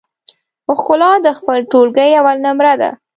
[0.79, 2.89] ښکلا د خپل ټولګي اول نمره ده